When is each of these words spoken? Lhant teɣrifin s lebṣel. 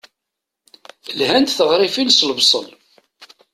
Lhant 1.17 1.55
teɣrifin 1.57 2.09
s 2.11 2.19
lebṣel. 2.29 2.65